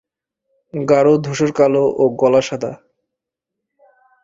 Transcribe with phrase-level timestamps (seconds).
[0.73, 2.71] ঘাড় ধূসর-কালো ও গলা সাদা।